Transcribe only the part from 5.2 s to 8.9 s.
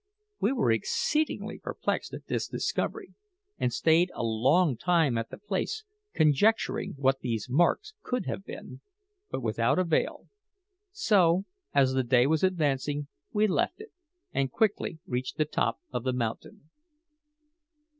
the place conjecturing what these marks could have been,